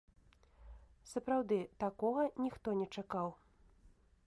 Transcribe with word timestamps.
Сапраўды, 1.11 1.59
такога 1.85 2.21
ніхто 2.47 2.69
не 2.83 2.87
чакаў. 2.99 3.29